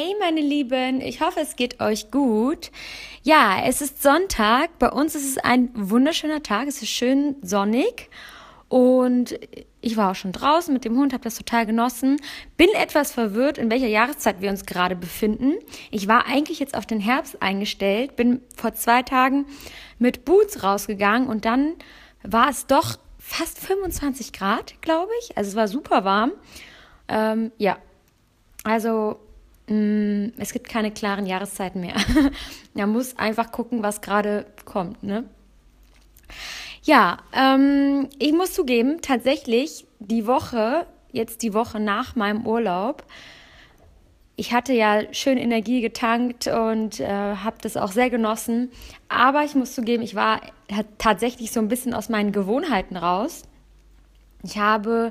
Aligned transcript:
Hey 0.00 0.14
meine 0.20 0.40
Lieben, 0.40 1.00
ich 1.00 1.20
hoffe 1.20 1.40
es 1.40 1.56
geht 1.56 1.80
euch 1.80 2.12
gut. 2.12 2.70
Ja, 3.24 3.64
es 3.66 3.80
ist 3.80 4.00
Sonntag, 4.00 4.78
bei 4.78 4.92
uns 4.92 5.16
ist 5.16 5.28
es 5.28 5.38
ein 5.38 5.70
wunderschöner 5.74 6.40
Tag, 6.40 6.68
es 6.68 6.80
ist 6.82 6.90
schön 6.90 7.34
sonnig 7.42 8.08
und 8.68 9.36
ich 9.80 9.96
war 9.96 10.12
auch 10.12 10.14
schon 10.14 10.30
draußen 10.30 10.72
mit 10.72 10.84
dem 10.84 10.96
Hund, 10.96 11.12
habe 11.12 11.24
das 11.24 11.34
total 11.34 11.66
genossen. 11.66 12.20
Bin 12.56 12.68
etwas 12.74 13.10
verwirrt, 13.10 13.58
in 13.58 13.72
welcher 13.72 13.88
Jahreszeit 13.88 14.40
wir 14.40 14.50
uns 14.50 14.66
gerade 14.66 14.94
befinden. 14.94 15.54
Ich 15.90 16.06
war 16.06 16.26
eigentlich 16.26 16.60
jetzt 16.60 16.76
auf 16.76 16.86
den 16.86 17.00
Herbst 17.00 17.42
eingestellt, 17.42 18.14
bin 18.14 18.42
vor 18.56 18.74
zwei 18.74 19.02
Tagen 19.02 19.46
mit 19.98 20.24
Boots 20.24 20.62
rausgegangen 20.62 21.26
und 21.26 21.44
dann 21.44 21.74
war 22.22 22.50
es 22.50 22.68
doch 22.68 23.00
fast 23.18 23.58
25 23.58 24.32
Grad, 24.32 24.80
glaube 24.80 25.10
ich. 25.22 25.36
Also 25.36 25.48
es 25.50 25.56
war 25.56 25.66
super 25.66 26.04
warm. 26.04 26.30
Ähm, 27.08 27.50
ja, 27.58 27.78
also 28.62 29.18
es 29.68 30.52
gibt 30.52 30.68
keine 30.68 30.90
klaren 30.90 31.26
Jahreszeiten 31.26 31.80
mehr. 31.80 31.96
Man 32.74 32.90
muss 32.90 33.18
einfach 33.18 33.52
gucken, 33.52 33.82
was 33.82 34.00
gerade 34.00 34.46
kommt. 34.64 35.02
Ne? 35.02 35.24
Ja, 36.82 37.18
ähm, 37.32 38.08
ich 38.18 38.32
muss 38.32 38.54
zugeben, 38.54 39.02
tatsächlich 39.02 39.86
die 39.98 40.26
Woche, 40.26 40.86
jetzt 41.12 41.42
die 41.42 41.52
Woche 41.52 41.80
nach 41.80 42.16
meinem 42.16 42.46
Urlaub, 42.46 43.04
ich 44.36 44.52
hatte 44.52 44.72
ja 44.72 45.02
schön 45.12 45.36
Energie 45.36 45.80
getankt 45.80 46.46
und 46.46 47.00
äh, 47.00 47.08
habe 47.08 47.56
das 47.60 47.76
auch 47.76 47.90
sehr 47.90 48.08
genossen. 48.08 48.70
Aber 49.08 49.42
ich 49.42 49.56
muss 49.56 49.74
zugeben, 49.74 50.00
ich 50.00 50.14
war 50.14 50.40
tatsächlich 50.96 51.50
so 51.50 51.58
ein 51.58 51.66
bisschen 51.66 51.92
aus 51.92 52.08
meinen 52.08 52.30
Gewohnheiten 52.30 52.96
raus. 52.96 53.42
Ich 54.44 54.56
habe 54.56 55.10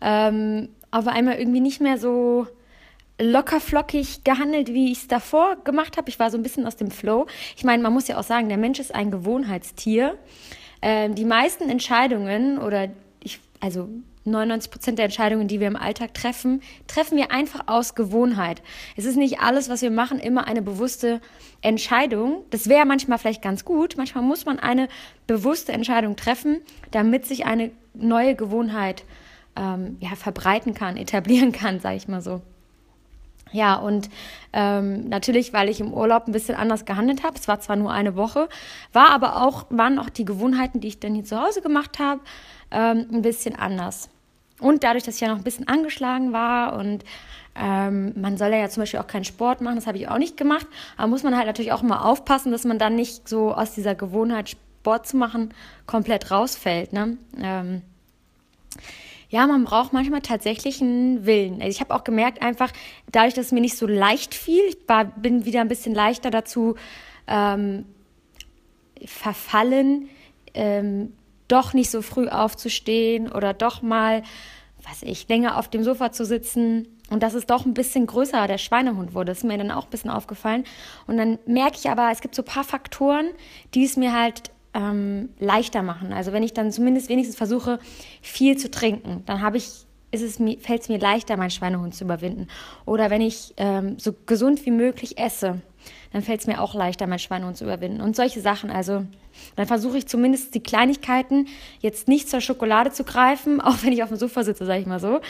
ähm, 0.00 0.68
auf 0.92 1.08
einmal 1.08 1.40
irgendwie 1.40 1.58
nicht 1.58 1.80
mehr 1.80 1.98
so 1.98 2.46
locker 3.22 3.60
flockig 3.60 4.24
gehandelt, 4.24 4.72
wie 4.72 4.92
ich 4.92 4.98
es 4.98 5.08
davor 5.08 5.56
gemacht 5.64 5.96
habe. 5.96 6.08
Ich 6.08 6.18
war 6.18 6.30
so 6.30 6.36
ein 6.36 6.42
bisschen 6.42 6.66
aus 6.66 6.76
dem 6.76 6.90
Flow. 6.90 7.26
Ich 7.56 7.64
meine, 7.64 7.82
man 7.82 7.92
muss 7.92 8.08
ja 8.08 8.18
auch 8.18 8.24
sagen, 8.24 8.48
der 8.48 8.58
Mensch 8.58 8.78
ist 8.78 8.94
ein 8.94 9.10
Gewohnheitstier. 9.10 10.18
Ähm, 10.82 11.14
die 11.14 11.24
meisten 11.24 11.70
Entscheidungen 11.70 12.58
oder 12.58 12.88
ich, 13.20 13.38
also 13.60 13.88
99 14.24 14.70
Prozent 14.70 14.98
der 14.98 15.06
Entscheidungen, 15.06 15.48
die 15.48 15.60
wir 15.60 15.66
im 15.66 15.76
Alltag 15.76 16.14
treffen, 16.14 16.62
treffen 16.86 17.16
wir 17.16 17.30
einfach 17.30 17.64
aus 17.66 17.94
Gewohnheit. 17.94 18.62
Es 18.96 19.04
ist 19.04 19.16
nicht 19.16 19.40
alles, 19.40 19.68
was 19.68 19.82
wir 19.82 19.90
machen, 19.90 20.18
immer 20.18 20.46
eine 20.46 20.62
bewusste 20.62 21.20
Entscheidung. 21.60 22.44
Das 22.50 22.68
wäre 22.68 22.86
manchmal 22.86 23.18
vielleicht 23.18 23.42
ganz 23.42 23.64
gut. 23.64 23.96
Manchmal 23.96 24.24
muss 24.24 24.44
man 24.44 24.58
eine 24.58 24.88
bewusste 25.26 25.72
Entscheidung 25.72 26.16
treffen, 26.16 26.60
damit 26.90 27.26
sich 27.26 27.46
eine 27.46 27.70
neue 27.94 28.34
Gewohnheit 28.34 29.04
ähm, 29.56 29.96
ja, 30.00 30.14
verbreiten 30.14 30.74
kann, 30.74 30.96
etablieren 30.96 31.52
kann, 31.52 31.80
sage 31.80 31.96
ich 31.96 32.08
mal 32.08 32.22
so. 32.22 32.42
Ja, 33.52 33.76
und 33.76 34.08
ähm, 34.52 35.08
natürlich, 35.08 35.52
weil 35.52 35.68
ich 35.68 35.80
im 35.80 35.92
Urlaub 35.92 36.26
ein 36.26 36.32
bisschen 36.32 36.54
anders 36.54 36.84
gehandelt 36.84 37.22
habe. 37.22 37.36
Es 37.38 37.48
war 37.48 37.60
zwar 37.60 37.76
nur 37.76 37.92
eine 37.92 38.16
Woche, 38.16 38.48
war 38.92 39.10
aber 39.10 39.42
auch, 39.42 39.66
waren 39.70 39.98
auch 39.98 40.08
die 40.08 40.24
Gewohnheiten, 40.24 40.80
die 40.80 40.88
ich 40.88 41.00
dann 41.00 41.14
hier 41.14 41.24
zu 41.24 41.40
Hause 41.40 41.60
gemacht 41.60 41.98
habe, 41.98 42.20
ähm, 42.70 43.06
ein 43.12 43.22
bisschen 43.22 43.54
anders. 43.56 44.08
Und 44.60 44.84
dadurch, 44.84 45.04
dass 45.04 45.16
ich 45.16 45.20
ja 45.20 45.28
noch 45.28 45.38
ein 45.38 45.44
bisschen 45.44 45.68
angeschlagen 45.68 46.32
war 46.32 46.74
und 46.78 47.04
ähm, 47.54 48.12
man 48.16 48.38
soll 48.38 48.48
ja 48.48 48.68
zum 48.68 48.82
Beispiel 48.82 49.00
auch 49.00 49.06
keinen 49.06 49.24
Sport 49.24 49.60
machen, 49.60 49.76
das 49.76 49.86
habe 49.86 49.98
ich 49.98 50.08
auch 50.08 50.18
nicht 50.18 50.36
gemacht. 50.36 50.66
Aber 50.96 51.08
muss 51.08 51.22
man 51.22 51.36
halt 51.36 51.46
natürlich 51.46 51.72
auch 51.72 51.82
mal 51.82 52.00
aufpassen, 52.00 52.52
dass 52.52 52.64
man 52.64 52.78
dann 52.78 52.94
nicht 52.94 53.28
so 53.28 53.52
aus 53.52 53.74
dieser 53.74 53.94
Gewohnheit, 53.94 54.56
Sport 54.82 55.06
zu 55.06 55.16
machen, 55.16 55.54
komplett 55.86 56.30
rausfällt. 56.30 56.92
Ne? 56.92 57.16
Ähm, 57.40 57.82
ja, 59.32 59.46
man 59.46 59.64
braucht 59.64 59.94
manchmal 59.94 60.20
tatsächlich 60.20 60.82
einen 60.82 61.24
Willen. 61.24 61.54
Also 61.54 61.68
ich 61.68 61.80
habe 61.80 61.94
auch 61.94 62.04
gemerkt, 62.04 62.42
einfach 62.42 62.70
dadurch, 63.10 63.32
dass 63.32 63.46
es 63.46 63.52
mir 63.52 63.62
nicht 63.62 63.78
so 63.78 63.86
leicht 63.86 64.34
fiel, 64.34 64.62
ich 64.68 64.76
war, 64.86 65.06
bin 65.06 65.46
wieder 65.46 65.62
ein 65.62 65.68
bisschen 65.68 65.94
leichter 65.94 66.30
dazu 66.30 66.74
ähm, 67.26 67.86
verfallen, 69.02 70.10
ähm, 70.52 71.14
doch 71.48 71.72
nicht 71.72 71.90
so 71.90 72.02
früh 72.02 72.28
aufzustehen 72.28 73.32
oder 73.32 73.54
doch 73.54 73.80
mal, 73.80 74.22
was 74.82 75.02
ich, 75.02 75.26
länger 75.28 75.56
auf 75.56 75.68
dem 75.68 75.82
Sofa 75.82 76.12
zu 76.12 76.26
sitzen 76.26 76.86
und 77.08 77.22
dass 77.22 77.32
es 77.32 77.46
doch 77.46 77.64
ein 77.64 77.72
bisschen 77.72 78.06
größer 78.06 78.46
der 78.46 78.58
Schweinehund 78.58 79.14
wurde. 79.14 79.32
Das 79.32 79.38
ist 79.38 79.44
mir 79.44 79.56
dann 79.56 79.70
auch 79.70 79.84
ein 79.84 79.90
bisschen 79.90 80.10
aufgefallen. 80.10 80.64
Und 81.06 81.16
dann 81.16 81.38
merke 81.46 81.78
ich 81.78 81.88
aber, 81.88 82.10
es 82.12 82.20
gibt 82.20 82.34
so 82.34 82.42
ein 82.42 82.46
paar 82.46 82.64
Faktoren, 82.64 83.30
die 83.72 83.84
es 83.84 83.96
mir 83.96 84.12
halt 84.12 84.50
ähm, 84.74 85.30
leichter 85.38 85.82
machen. 85.82 86.12
Also 86.12 86.32
wenn 86.32 86.42
ich 86.42 86.52
dann 86.52 86.72
zumindest 86.72 87.08
wenigstens 87.08 87.36
versuche, 87.36 87.78
viel 88.20 88.56
zu 88.56 88.70
trinken, 88.70 89.22
dann 89.26 89.42
habe 89.42 89.56
ich 89.56 89.86
ist 90.12 90.22
es 90.22 90.38
mir, 90.38 90.58
fällt 90.58 90.82
es 90.82 90.88
mir 90.88 90.98
leichter, 90.98 91.36
meinen 91.36 91.50
Schweinehund 91.50 91.94
zu 91.94 92.04
überwinden. 92.04 92.46
Oder 92.84 93.10
wenn 93.10 93.22
ich 93.22 93.54
ähm, 93.56 93.98
so 93.98 94.14
gesund 94.26 94.64
wie 94.66 94.70
möglich 94.70 95.18
esse, 95.18 95.62
dann 96.12 96.22
fällt 96.22 96.40
es 96.40 96.46
mir 96.46 96.60
auch 96.60 96.74
leichter, 96.74 97.06
meinen 97.06 97.18
Schweinehund 97.18 97.56
zu 97.56 97.64
überwinden. 97.64 98.02
Und 98.02 98.14
solche 98.14 98.42
Sachen. 98.42 98.70
Also 98.70 99.06
dann 99.56 99.66
versuche 99.66 99.96
ich 99.96 100.06
zumindest 100.06 100.54
die 100.54 100.62
Kleinigkeiten 100.62 101.48
jetzt 101.80 102.06
nicht 102.06 102.28
zur 102.28 102.42
Schokolade 102.42 102.92
zu 102.92 103.04
greifen, 103.04 103.60
auch 103.62 103.76
wenn 103.82 103.92
ich 103.92 104.02
auf 104.02 104.10
dem 104.10 104.18
Sofa 104.18 104.44
sitze, 104.44 104.66
sage 104.66 104.80
ich 104.80 104.86
mal 104.86 105.00
so. 105.00 105.20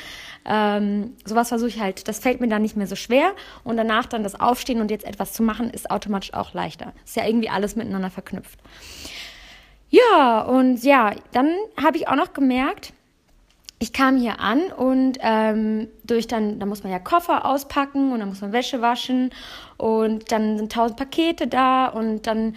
Ähm, 0.44 1.12
sowas 1.24 1.48
versuche 1.48 1.68
ich 1.68 1.80
halt, 1.80 2.08
das 2.08 2.18
fällt 2.18 2.40
mir 2.40 2.48
dann 2.48 2.62
nicht 2.62 2.76
mehr 2.76 2.88
so 2.88 2.96
schwer. 2.96 3.32
Und 3.62 3.76
danach 3.76 4.06
dann 4.06 4.24
das 4.24 4.38
Aufstehen 4.38 4.80
und 4.80 4.90
jetzt 4.90 5.04
etwas 5.04 5.32
zu 5.32 5.44
machen, 5.44 5.70
ist 5.70 5.92
automatisch 5.92 6.34
auch 6.34 6.52
leichter. 6.54 6.92
Ist 7.04 7.14
ja 7.14 7.24
irgendwie 7.24 7.48
alles 7.48 7.76
miteinander 7.76 8.10
verknüpft. 8.10 8.58
Ja, 9.92 10.40
und 10.40 10.82
ja, 10.82 11.12
dann 11.32 11.54
habe 11.76 11.98
ich 11.98 12.08
auch 12.08 12.16
noch 12.16 12.32
gemerkt, 12.32 12.94
ich 13.78 13.92
kam 13.92 14.16
hier 14.16 14.40
an 14.40 14.72
und 14.72 15.18
ähm, 15.20 15.88
durch 16.02 16.26
dann, 16.26 16.58
da 16.58 16.64
muss 16.64 16.82
man 16.82 16.90
ja 16.90 16.98
Koffer 16.98 17.44
auspacken 17.44 18.10
und 18.10 18.20
dann 18.20 18.30
muss 18.30 18.40
man 18.40 18.52
Wäsche 18.52 18.80
waschen 18.80 19.30
und 19.76 20.32
dann 20.32 20.56
sind 20.56 20.72
tausend 20.72 20.98
Pakete 20.98 21.46
da 21.46 21.88
und 21.88 22.26
dann 22.26 22.56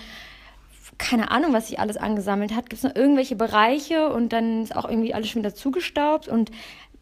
keine 0.98 1.30
Ahnung, 1.30 1.52
was 1.52 1.68
sich 1.68 1.78
alles 1.78 1.98
angesammelt 1.98 2.56
hat. 2.56 2.70
Gibt 2.70 2.82
es 2.82 2.84
noch 2.84 2.96
irgendwelche 2.96 3.36
Bereiche 3.36 4.14
und 4.14 4.32
dann 4.32 4.64
ist 4.64 4.74
auch 4.74 4.88
irgendwie 4.88 5.14
alles 5.14 5.28
schon 5.28 5.42
wieder 5.42 5.54
zugestaubt 5.54 6.30
und 6.30 6.52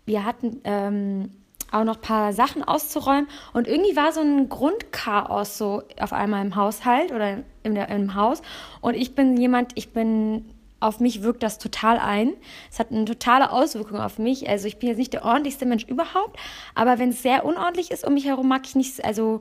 wir 0.05 0.25
hatten 0.25 0.61
ähm, 0.63 1.29
auch 1.73 1.83
noch 1.83 1.95
ein 1.95 2.01
paar 2.01 2.33
Sachen 2.33 2.63
auszuräumen. 2.63 3.27
Und 3.53 3.67
irgendwie 3.67 3.95
war 3.95 4.11
so 4.11 4.21
ein 4.21 4.49
Grundchaos 4.49 5.57
so 5.57 5.83
auf 5.99 6.13
einmal 6.13 6.45
im 6.45 6.55
Haushalt 6.55 7.11
oder 7.11 7.43
im, 7.63 7.75
im 7.75 8.15
Haus. 8.15 8.41
Und 8.81 8.95
ich 8.95 9.15
bin 9.15 9.37
jemand, 9.37 9.71
ich 9.75 9.91
bin 9.91 10.45
auf 10.79 10.99
mich 10.99 11.23
wirkt 11.23 11.43
das 11.43 11.59
total 11.59 11.97
ein. 11.97 12.33
Es 12.69 12.77
hat 12.77 12.91
eine 12.91 13.05
totale 13.05 13.51
Auswirkung 13.51 13.99
auf 13.99 14.19
mich. 14.19 14.49
Also 14.49 14.67
ich 14.67 14.77
bin 14.77 14.89
jetzt 14.89 14.97
nicht 14.97 15.13
der 15.13 15.23
ordentlichste 15.23 15.65
Mensch 15.65 15.85
überhaupt, 15.85 16.37
aber 16.75 16.99
wenn 16.99 17.09
es 17.09 17.23
sehr 17.23 17.45
unordentlich 17.45 17.89
ist 17.89 18.05
um 18.05 18.13
mich 18.13 18.25
herum, 18.25 18.49
mag 18.49 18.63
ich 18.65 18.75
nicht, 18.75 19.03
also 19.03 19.39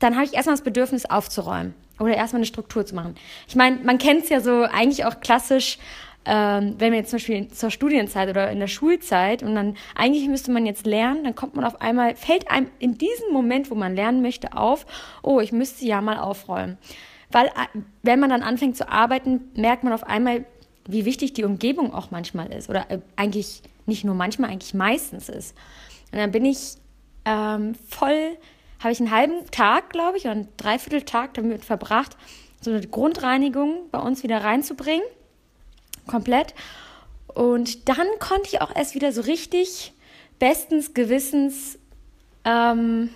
dann 0.00 0.16
habe 0.16 0.24
ich 0.24 0.34
erstmal 0.34 0.56
das 0.56 0.64
Bedürfnis 0.64 1.06
aufzuräumen 1.06 1.74
oder 2.00 2.16
erstmal 2.16 2.40
eine 2.40 2.46
Struktur 2.46 2.84
zu 2.84 2.96
machen. 2.96 3.14
Ich 3.46 3.54
meine, 3.54 3.76
man 3.84 3.98
kennt 3.98 4.24
es 4.24 4.30
ja 4.30 4.40
so 4.40 4.62
eigentlich 4.62 5.04
auch 5.04 5.20
klassisch 5.20 5.78
ähm, 6.32 6.76
wenn 6.78 6.90
man 6.90 7.00
jetzt 7.00 7.10
zum 7.10 7.16
Beispiel 7.16 7.48
zur 7.48 7.72
Studienzeit 7.72 8.28
oder 8.28 8.52
in 8.52 8.60
der 8.60 8.68
Schulzeit 8.68 9.42
und 9.42 9.56
dann 9.56 9.76
eigentlich 9.96 10.28
müsste 10.28 10.52
man 10.52 10.64
jetzt 10.64 10.86
lernen, 10.86 11.24
dann 11.24 11.34
kommt 11.34 11.56
man 11.56 11.64
auf 11.64 11.80
einmal, 11.80 12.14
fällt 12.14 12.48
einem 12.48 12.68
in 12.78 12.96
diesem 12.96 13.32
Moment, 13.32 13.68
wo 13.68 13.74
man 13.74 13.96
lernen 13.96 14.22
möchte, 14.22 14.56
auf, 14.56 14.86
oh, 15.24 15.40
ich 15.40 15.50
müsste 15.50 15.84
ja 15.84 16.00
mal 16.00 16.20
aufräumen. 16.20 16.78
Weil 17.32 17.46
äh, 17.46 17.80
wenn 18.04 18.20
man 18.20 18.30
dann 18.30 18.44
anfängt 18.44 18.76
zu 18.76 18.88
arbeiten, 18.88 19.50
merkt 19.56 19.82
man 19.82 19.92
auf 19.92 20.04
einmal, 20.04 20.44
wie 20.86 21.04
wichtig 21.04 21.32
die 21.32 21.42
Umgebung 21.42 21.92
auch 21.92 22.12
manchmal 22.12 22.52
ist 22.52 22.70
oder 22.70 22.88
äh, 22.92 23.00
eigentlich 23.16 23.62
nicht 23.86 24.04
nur 24.04 24.14
manchmal, 24.14 24.50
eigentlich 24.50 24.72
meistens 24.72 25.28
ist. 25.28 25.56
Und 26.12 26.18
dann 26.18 26.30
bin 26.30 26.44
ich 26.44 26.76
ähm, 27.24 27.74
voll, 27.88 28.36
habe 28.78 28.92
ich 28.92 29.00
einen 29.00 29.10
halben 29.10 29.50
Tag, 29.50 29.90
glaube 29.90 30.16
ich, 30.16 30.26
oder 30.26 30.32
einen 30.34 30.48
Dreivierteltag 30.56 31.34
damit 31.34 31.64
verbracht, 31.64 32.16
so 32.60 32.70
eine 32.70 32.86
Grundreinigung 32.86 33.88
bei 33.90 33.98
uns 33.98 34.22
wieder 34.22 34.44
reinzubringen 34.44 35.02
komplett. 36.06 36.54
Und 37.26 37.88
dann 37.88 38.06
konnte 38.18 38.48
ich 38.48 38.60
auch 38.60 38.74
erst 38.74 38.94
wieder 38.94 39.12
so 39.12 39.22
richtig 39.22 39.92
bestens 40.38 40.94
Gewissens 40.94 41.78
ähm, 42.44 43.10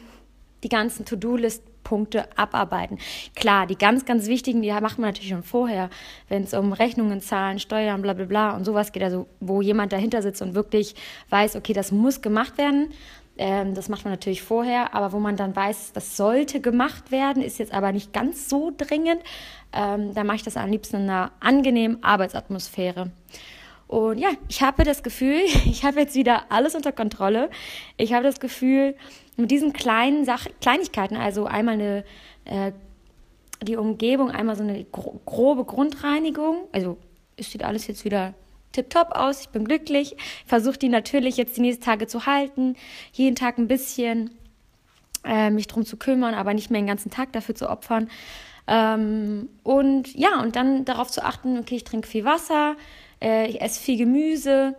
die 0.63 0.69
ganzen 0.69 1.05
To-Do-List-Punkte 1.05 2.27
abarbeiten. 2.39 2.99
Klar, 3.35 3.67
die 3.67 3.77
ganz, 3.77 4.05
ganz 4.05 4.27
wichtigen, 4.27 4.63
die 4.63 4.71
macht 4.73 4.99
man 4.99 5.11
natürlich 5.11 5.31
schon 5.31 5.43
vorher, 5.43 5.91
wenn 6.29 6.45
es 6.45 6.55
um 6.55 6.73
Rechnungen, 6.73 7.21
Zahlen, 7.21 7.59
Steuern, 7.59 8.03
bla 8.03 8.13
bla 8.13 8.25
bla 8.25 8.57
und 8.57 8.65
sowas 8.65 8.93
geht, 8.93 9.03
also 9.03 9.27
wo 9.41 9.61
jemand 9.63 9.93
dahinter 9.93 10.23
sitzt 10.23 10.43
und 10.43 10.55
wirklich 10.55 10.95
weiß, 11.31 11.57
okay, 11.57 11.73
das 11.73 11.93
muss 11.93 12.23
gemacht 12.23 12.57
werden. 12.59 12.93
Ähm, 13.37 13.75
das 13.75 13.89
macht 13.89 14.05
man 14.05 14.13
natürlich 14.13 14.43
vorher, 14.43 14.95
aber 14.95 15.13
wo 15.13 15.19
man 15.19 15.37
dann 15.37 15.57
weiß, 15.57 15.93
das 15.93 16.17
sollte 16.17 16.61
gemacht 16.61 17.11
werden, 17.11 17.43
ist 17.43 17.59
jetzt 17.59 17.73
aber 17.73 17.91
nicht 17.93 18.13
ganz 18.13 18.49
so 18.49 18.73
dringend, 18.77 19.23
ähm, 19.73 20.15
da 20.15 20.23
mache 20.23 20.37
ich 20.37 20.43
das 20.45 20.57
am 20.57 20.71
liebsten 20.71 20.97
in 20.97 21.03
einer 21.03 21.33
angenehmen 21.41 22.03
Arbeitsatmosphäre. 22.03 23.11
Und 23.89 24.19
ja, 24.19 24.31
ich 24.49 24.63
habe 24.63 24.85
das 24.85 25.03
Gefühl, 25.03 25.41
ich 25.67 25.85
habe 25.85 26.01
jetzt 26.01 26.15
wieder 26.15 26.45
alles 26.49 26.75
unter 26.75 26.93
Kontrolle. 26.93 27.51
Ich 27.97 28.13
habe 28.13 28.25
das 28.25 28.41
Gefühl, 28.41 28.95
mit 29.37 29.51
diesen 29.51 29.73
kleinen 29.73 30.25
Sach 30.25 30.47
Kleinigkeiten, 30.61 31.17
also 31.17 31.47
einmal 31.47 31.75
eine, 31.75 32.05
äh, 32.45 32.73
die 33.63 33.77
Umgebung, 33.77 34.31
einmal 34.31 34.57
so 34.57 34.63
eine 34.63 34.85
gro 34.85 35.21
grobe 35.25 35.65
Grundreinigung, 35.65 36.69
also 36.73 36.99
es 37.37 37.51
sieht 37.51 37.65
alles 37.65 37.87
jetzt 37.87 38.05
wieder 38.05 38.35
tipptopp 38.75 39.13
aus, 39.13 39.41
ich 39.41 39.49
bin 39.49 39.65
glücklich, 39.65 40.17
versuche 40.47 40.79
die 40.79 40.89
natürlich 40.89 41.37
jetzt 41.37 41.57
die 41.57 41.63
nächsten 41.63 41.85
Tage 41.85 42.07
zu 42.07 42.27
halten, 42.27 42.77
jeden 43.13 43.37
Tag 43.37 43.59
ein 43.59 43.69
bisschen 43.69 44.31
äh, 45.25 45.51
mich 45.51 45.67
drum 45.67 45.85
zu 45.85 45.97
kümmern, 45.97 46.35
aber 46.35 46.55
nicht 46.55 46.71
mehr 46.71 46.81
den 46.81 46.87
ganzen 46.87 47.11
Tag 47.11 47.33
dafür 47.33 47.55
zu 47.55 47.71
opfern. 47.71 48.11
Ähm, 48.67 49.49
und 49.63 50.15
ja, 50.15 50.41
und 50.41 50.57
dann 50.57 50.85
darauf 50.85 51.11
zu 51.11 51.25
achten, 51.25 51.59
okay, 51.59 51.77
ich 51.77 51.85
trinke 51.85 52.09
viel 52.09 52.25
Wasser, 52.25 52.77
äh, 53.23 53.49
ich 53.49 53.61
esse 53.61 53.81
viel 53.81 53.97
Gemüse. 53.99 54.75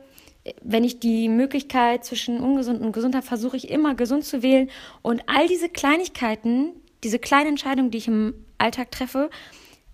Wenn 0.61 0.83
ich 0.83 0.99
die 0.99 1.27
Möglichkeit 1.27 2.05
zwischen 2.05 2.39
ungesund 2.39 2.81
und 2.81 2.91
gesund 2.91 3.15
habe, 3.15 3.25
versuche 3.25 3.57
ich 3.57 3.69
immer 3.69 3.95
gesund 3.95 4.25
zu 4.25 4.43
wählen. 4.43 4.69
Und 5.01 5.23
all 5.27 5.47
diese 5.47 5.69
Kleinigkeiten, 5.69 6.69
diese 7.03 7.17
kleinen 7.17 7.49
Entscheidungen, 7.49 7.89
die 7.89 7.97
ich 7.97 8.07
im 8.07 8.35
Alltag 8.59 8.91
treffe, 8.91 9.31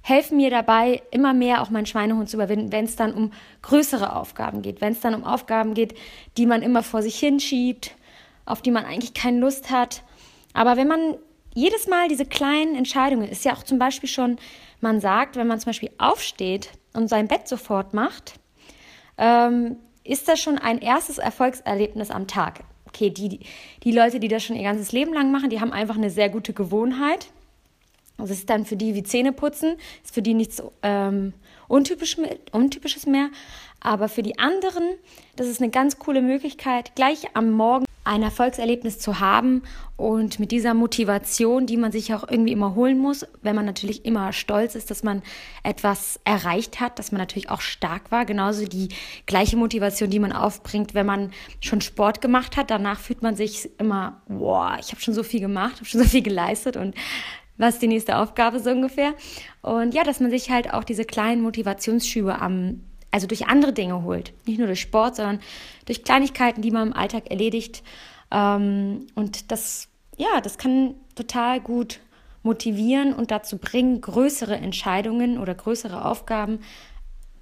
helfen 0.01 0.38
mir 0.38 0.50
dabei, 0.50 1.01
immer 1.12 1.33
mehr 1.33 1.62
auch 1.62 1.69
meinen 1.69 1.86
Schweinehund 1.86 2.30
zu 2.30 2.38
überwinden, 2.38 2.71
wenn 2.71 2.86
es 2.86 2.95
dann 2.95 3.13
um 3.13 3.31
größere 3.62 4.15
Aufgaben 4.15 4.62
geht, 4.62 4.81
wenn 4.81 4.94
es 4.94 5.00
dann 5.00 5.15
um 5.15 5.24
Aufgaben 5.24 5.74
geht, 5.74 5.95
die 6.38 6.45
man 6.45 6.62
immer 6.62 6.83
vor 6.83 7.01
sich 7.01 7.19
hinschiebt, 7.19 7.95
auf 8.45 8.62
die 8.62 8.71
man 8.71 8.86
eigentlich 8.86 9.13
keine 9.13 9.39
Lust 9.39 9.69
hat. 9.69 10.03
Aber 10.53 10.75
wenn 10.77 10.88
man 10.88 11.15
jedes 11.53 11.88
Mal 11.88 12.07
diese 12.07 12.25
kleinen 12.25 12.75
Entscheidungen, 12.75 13.27
ist 13.27 13.45
ja 13.45 13.53
auch 13.53 13.63
zum 13.63 13.77
Beispiel 13.77 14.09
schon, 14.09 14.38
man 14.80 15.00
sagt, 15.00 15.36
wenn 15.36 15.48
man 15.48 15.59
zum 15.59 15.69
Beispiel 15.69 15.92
aufsteht 15.98 16.71
und 16.94 17.07
sein 17.07 17.27
Bett 17.27 17.47
sofort 17.47 17.94
macht, 17.94 18.39
ähm, 19.18 19.77
ist 20.04 20.27
das 20.27 20.39
schon 20.39 20.57
ein 20.57 20.80
erstes 20.80 21.19
Erfolgserlebnis 21.19 22.09
am 22.09 22.27
Tag. 22.27 22.62
Okay, 22.88 23.09
die, 23.09 23.42
die 23.83 23.92
Leute, 23.92 24.19
die 24.19 24.27
das 24.27 24.44
schon 24.44 24.56
ihr 24.56 24.63
ganzes 24.63 24.92
Leben 24.92 25.13
lang 25.13 25.31
machen, 25.31 25.50
die 25.50 25.62
haben 25.62 25.71
einfach 25.71 25.95
eine 25.95 26.09
sehr 26.09 26.30
gute 26.30 26.54
Gewohnheit. 26.54 27.27
Das 28.18 28.30
ist 28.30 28.50
dann 28.50 28.66
für 28.66 28.75
die 28.75 28.94
wie 28.94 29.04
Zähneputzen, 29.04 29.78
ist 30.04 30.13
für 30.13 30.22
die 30.22 30.34
nichts 30.34 30.62
ähm, 30.84 31.34
Untypisch, 31.68 32.18
Untypisches 32.52 33.06
mehr. 33.06 33.30
Aber 33.80 34.10
für 34.10 34.22
die 34.22 34.38
anderen, 34.38 34.84
das 35.36 35.48
ist 35.48 35.62
eine 35.62 35.72
ganz 35.72 35.98
coole 35.98 36.22
Möglichkeit, 36.22 36.96
gleich 36.96 37.36
am 37.36 37.52
Morgen 37.52 37.86
ein 38.04 38.24
Erfolgserlebnis 38.24 38.98
zu 39.00 39.19
haben 39.19 39.62
und 39.96 40.40
mit 40.40 40.52
dieser 40.52 40.74
Motivation, 40.74 41.68
die 41.68 41.78
man 41.78 41.92
sich 41.92 42.13
auch 42.13 42.28
irgendwie 42.28 42.52
immer 42.52 42.74
holen 42.74 42.98
muss, 42.98 43.28
wenn 43.44 43.56
man 43.56 43.66
natürlich 43.66 44.06
immer 44.06 44.34
stolz 44.34 44.74
ist, 44.74 44.90
dass 44.90 45.04
man 45.04 45.22
etwas 45.62 46.19
erreicht 46.24 46.80
hat, 46.80 46.98
dass 46.98 47.12
man 47.12 47.19
natürlich 47.19 47.52
auch 47.52 47.62
stark 47.62 48.12
war, 48.12 48.25
genauso 48.25 48.66
die 48.66 48.90
gleiche 49.28 49.56
Motivation, 49.56 50.10
die 50.10 50.19
man 50.19 50.31
aufbringt, 50.31 50.96
wenn 50.96 51.06
man 51.06 51.31
schon 51.60 51.81
Sport 51.81 52.22
gemacht 52.22 52.57
hat. 52.57 52.72
Danach 52.72 53.00
fühlt 53.00 53.22
man 53.22 53.36
sich 53.36 53.69
immer, 53.78 54.22
boah, 54.28 54.78
ich 54.80 54.92
habe 54.92 55.02
schon 55.02 55.14
so 55.14 55.22
viel 55.22 55.40
gemacht, 55.40 55.75
habe 55.75 55.86
schon 55.86 56.02
so 56.02 56.07
viel 56.07 56.24
geleistet 56.24 56.78
und 56.78 56.96
was 57.57 57.75
ist 57.75 57.81
die 57.81 57.88
nächste 57.88 58.18
Aufgabe 58.18 58.59
so 58.59 58.71
ungefähr. 58.71 59.13
Und 59.62 59.94
ja, 59.94 60.03
dass 60.03 60.19
man 60.19 60.31
sich 60.31 60.50
halt 60.50 60.74
auch 60.74 60.83
diese 60.83 61.06
kleinen 61.06 61.42
Motivationsschübe 61.42 62.42
am 62.42 62.81
also 63.12 63.27
durch 63.27 63.48
andere 63.48 63.74
Dinge 63.74 64.03
holt. 64.03 64.33
Nicht 64.48 64.57
nur 64.57 64.68
durch 64.68 64.81
Sport, 64.81 65.18
sondern 65.18 65.42
durch 65.86 66.03
Kleinigkeiten, 66.03 66.62
die 66.62 66.71
man 66.71 66.89
im 66.89 66.94
Alltag 66.94 67.30
erledigt. 67.30 67.83
Ähm, 68.31 69.07
und 69.15 69.51
das, 69.51 69.89
ja, 70.18 70.39
das 70.42 70.57
kann 70.57 70.95
total 71.15 71.59
gut 71.59 72.00
motivieren 72.44 73.13
und 73.13 73.30
dazu 73.30 73.57
bringen, 73.57 74.01
größere 74.01 74.56
Entscheidungen 74.56 75.38
oder 75.38 75.54
größere 75.54 76.06
Aufgaben 76.06 76.59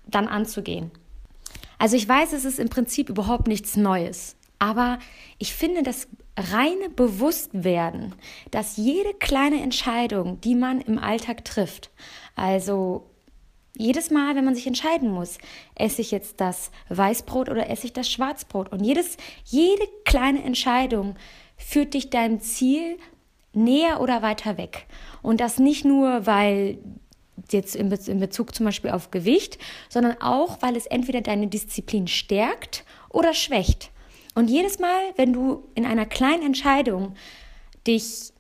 dann 0.08 0.28
anzugehen. 0.28 0.92
Also 1.78 1.96
ich 1.96 2.08
weiß, 2.10 2.34
es 2.34 2.44
ist 2.44 2.60
im 2.60 2.70
Prinzip 2.70 3.10
überhaupt 3.10 3.48
nichts 3.48 3.78
Neues, 3.78 4.36
aber 4.58 5.00
ich 5.38 5.54
finde 5.54 5.84
das 5.84 6.10
reine 6.40 6.90
Bewusstwerden, 6.90 8.16
dass 8.52 8.78
jede 8.78 9.14
kleine 9.14 9.62
Entscheidung, 9.62 10.40
die 10.42 10.56
man 10.56 10.82
im 10.82 10.98
Alltag 10.98 11.44
trifft, 11.46 11.90
also 12.36 13.06
jedes 13.78 14.12
Mal, 14.12 14.36
wenn 14.36 14.46
man 14.46 14.56
sich 14.56 14.68
entscheiden 14.68 15.10
muss, 15.10 15.38
esse 15.76 16.02
ich 16.02 16.12
jetzt 16.12 16.42
das 16.42 16.72
Weißbrot 16.90 17.50
oder 17.50 17.70
esse 17.70 17.86
ich 17.86 17.94
das 17.94 18.10
Schwarzbrot. 18.10 18.72
Und 18.72 18.84
jedes, 18.84 19.16
jede 19.46 19.84
kleine 20.04 20.44
Entscheidung 20.44 21.16
führt 21.56 21.94
dich 21.94 22.10
deinem 22.10 22.42
Ziel 22.42 22.98
näher 23.54 24.02
oder 24.02 24.22
weiter 24.22 24.58
weg. 24.58 24.86
Und 25.22 25.40
das 25.40 25.60
nicht 25.60 25.86
nur, 25.86 26.26
weil 26.26 26.78
jetzt 27.52 27.76
in 27.76 28.20
Bezug 28.20 28.54
zum 28.54 28.66
Beispiel 28.66 28.92
auf 28.92 29.12
Gewicht, 29.12 29.58
sondern 29.88 30.18
auch, 30.22 30.62
weil 30.62 30.76
es 30.76 30.86
entweder 30.86 31.22
deine 31.22 31.48
Disziplin 31.48 32.08
stärkt 32.08 32.84
oder 33.10 33.34
schwächt. 33.34 33.92
Und 34.40 34.50
jedes 34.50 34.80
Mal, 34.80 35.02
wenn 35.18 35.34
du 35.34 35.68
in 35.76 35.86
einer 35.86 36.06
kleinen 36.06 36.44
Entscheidung 36.44 37.14
dich 37.86 38.32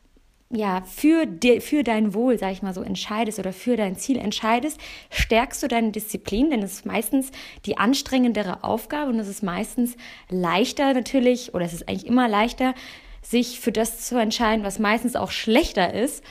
ja, 0.49 0.81
für, 0.83 1.25
de, 1.25 1.59
für 1.59 1.83
dein 1.83 2.13
Wohl, 2.13 2.39
sag 2.39 2.53
ich 2.53 2.61
mal 2.61 2.73
so, 2.73 2.81
entscheidest 2.81 3.37
oder 3.37 3.51
für 3.51 3.75
dein 3.75 3.97
Ziel 3.97 4.17
entscheidest, 4.17 4.79
stärkst 5.09 5.61
du 5.61 5.67
deine 5.67 5.91
Disziplin, 5.91 6.51
denn 6.51 6.63
es 6.63 6.71
ist 6.71 6.85
meistens 6.85 7.31
die 7.65 7.77
anstrengendere 7.77 8.63
Aufgabe 8.63 9.11
und 9.11 9.19
es 9.19 9.27
ist 9.27 9.43
meistens 9.43 9.97
leichter 10.29 10.93
natürlich, 10.93 11.53
oder 11.53 11.65
es 11.65 11.73
ist 11.73 11.89
eigentlich 11.89 12.07
immer 12.07 12.29
leichter, 12.29 12.75
sich 13.21 13.59
für 13.59 13.73
das 13.73 14.07
zu 14.07 14.17
entscheiden, 14.17 14.63
was 14.63 14.79
meistens 14.79 15.17
auch 15.17 15.31
schlechter 15.31 15.93
ist. 15.93 16.23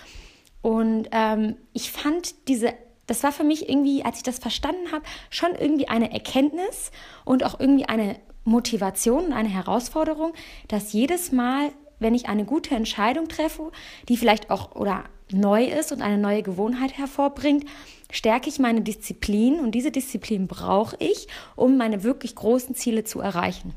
Und 0.63 1.09
ähm, 1.13 1.57
ich 1.75 1.93
fand 1.93 2.49
diese, 2.49 2.73
das 3.07 3.23
war 3.23 3.33
für 3.33 3.45
mich 3.45 3.69
irgendwie, 3.69 4.03
als 4.03 4.17
ich 4.17 4.23
das 4.23 4.39
verstanden 4.39 4.93
habe, 4.93 5.05
schon 5.29 5.55
irgendwie 5.55 5.89
eine 5.89 6.11
Erkenntnis 6.11 6.91
und 7.27 7.45
auch 7.45 7.61
irgendwie 7.61 7.85
eine 7.85 8.17
Motivation 8.49 9.27
und 9.27 9.33
eine 9.33 9.49
Herausforderung, 9.49 10.33
dass 10.69 10.93
jedes 10.93 11.33
Mal 11.33 11.71
wenn 12.01 12.15
ich 12.15 12.29
eine 12.29 12.45
gute 12.45 12.75
Entscheidung 12.75 13.29
treffe, 13.29 13.73
die 14.09 14.17
vielleicht 14.17 14.51
auch 14.51 14.75
oder 14.75 15.05
neu 15.31 15.65
ist 15.65 15.93
und 15.93 16.03
eine 16.03 16.19
neue 16.19 16.43
Gewohnheit 16.43 16.97
hervorbringt, 16.97 17.65
stärke 18.11 18.49
ich 18.49 18.59
meine 18.59 18.81
Disziplin 18.81 19.61
und 19.61 19.73
diese 19.73 19.91
Disziplin 19.91 20.47
brauche 20.47 20.97
ich, 20.99 21.29
um 21.57 21.77
meine 21.77 22.03
wirklich 22.03 22.35
großen 22.35 22.75
Ziele 22.75 23.05
zu 23.05 23.21
erreichen. 23.21 23.75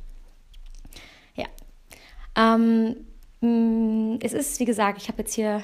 Ja. 1.35 1.47
Ähm, 2.35 2.95
mm, 3.41 4.19
es 4.21 4.33
ist, 4.33 4.59
wie 4.59 4.65
gesagt, 4.65 5.01
ich 5.01 5.09
habe 5.09 5.19
jetzt 5.19 5.33
hier 5.33 5.62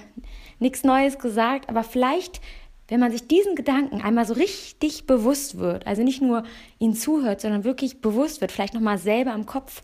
nichts 0.59 0.83
Neues 0.83 1.19
gesagt, 1.19 1.69
aber 1.69 1.83
vielleicht, 1.83 2.41
wenn 2.87 2.99
man 2.99 3.11
sich 3.11 3.27
diesen 3.27 3.55
Gedanken 3.55 4.01
einmal 4.01 4.25
so 4.25 4.33
richtig 4.33 5.05
bewusst 5.05 5.57
wird, 5.57 5.85
also 5.85 6.03
nicht 6.03 6.21
nur 6.21 6.43
ihn 6.79 6.93
zuhört, 6.93 7.41
sondern 7.41 7.63
wirklich 7.63 8.01
bewusst 8.01 8.41
wird, 8.41 8.51
vielleicht 8.51 8.73
nochmal 8.73 8.97
selber 8.97 9.33
im 9.33 9.45
Kopf 9.45 9.81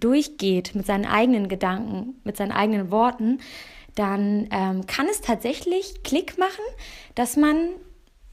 durchgeht 0.00 0.74
mit 0.74 0.86
seinen 0.86 1.06
eigenen 1.06 1.48
Gedanken, 1.48 2.20
mit 2.24 2.36
seinen 2.36 2.52
eigenen 2.52 2.90
Worten, 2.90 3.38
dann 3.94 4.48
ähm, 4.50 4.86
kann 4.86 5.06
es 5.10 5.20
tatsächlich 5.20 6.02
Klick 6.04 6.38
machen, 6.38 6.64
dass 7.14 7.36
man 7.36 7.70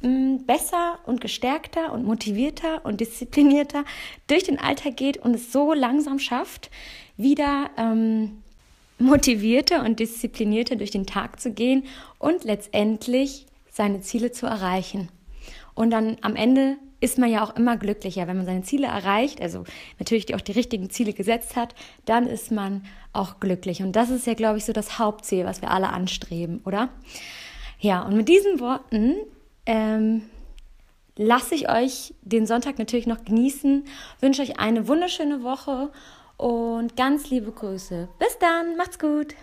mh, 0.02 0.10
mm, 0.10 0.46
besser 0.46 1.00
und 1.06 1.22
gestärkter 1.22 1.92
und 1.92 2.06
motivierter 2.06 2.86
und 2.86 3.02
disziplinierter 3.02 3.84
durch 4.28 4.44
den 4.44 4.60
Alltag 4.60 4.98
geht 4.98 5.18
und 5.18 5.34
es 5.34 5.52
so 5.52 5.74
langsam 5.74 6.20
schafft, 6.20 6.70
wieder 7.18 7.70
ähm, 7.78 8.44
motivierter 9.00 9.84
und 9.84 10.00
disziplinierter 10.00 10.76
durch 10.76 10.92
den 10.92 11.06
Tag 11.06 11.40
zu 11.40 11.52
gehen 11.52 11.84
und 12.20 12.44
letztendlich 12.44 13.48
seine 13.76 14.00
Ziele 14.00 14.32
zu 14.32 14.46
erreichen. 14.46 15.10
Und 15.74 15.92
dann 15.92 16.16
am 16.22 16.38
Ende 16.38 16.78
ist 17.02 17.18
man 17.18 17.30
ja 17.30 17.44
auch 17.44 17.56
immer 17.58 17.76
glücklicher, 17.76 18.26
wenn 18.26 18.38
man 18.38 18.46
seine 18.46 18.62
Ziele 18.62 18.88
erreicht, 18.88 19.42
also 19.42 19.66
natürlich 20.00 20.34
auch 20.34 20.40
die 20.40 20.54
richtigen 20.54 20.90
Ziele 20.90 21.12
gesetzt 21.12 21.58
hat, 21.58 21.76
dann 22.06 22.26
ist 22.26 22.52
man 22.52 22.86
auch 23.12 23.42
glücklich. 23.42 23.84
Und 23.84 23.98
das 23.98 24.10
ist 24.10 24.28
ja, 24.28 24.34
glaube 24.34 24.58
ich, 24.58 24.66
so 24.66 24.72
das 24.72 24.98
Hauptziel, 24.98 25.44
was 25.44 25.62
wir 25.62 25.72
alle 25.72 25.90
anstreben, 25.90 26.62
oder? 26.64 26.88
Ja, 27.80 28.02
und 28.04 28.16
mit 28.16 28.30
diesen 28.30 28.62
Worten 28.62 29.16
ähm, 29.66 30.24
lasse 31.18 31.54
ich 31.54 31.70
euch 31.70 32.14
den 32.22 32.48
Sonntag 32.48 32.80
natürlich 32.80 33.08
noch 33.08 33.26
genießen, 33.26 33.84
wünsche 34.22 34.42
euch 34.42 34.58
eine 34.58 34.88
wunderschöne 34.88 35.44
Woche 35.44 35.92
und 36.38 36.96
ganz 36.96 37.30
liebe 37.30 37.52
Grüße. 37.52 38.08
Bis 38.20 38.40
dann, 38.40 38.78
macht's 38.78 39.00
gut. 39.00 39.36